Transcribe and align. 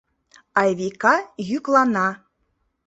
—Айвика 0.61 1.15
йӱклана. 1.49 2.07